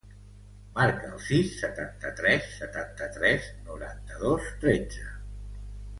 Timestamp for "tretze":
4.65-5.07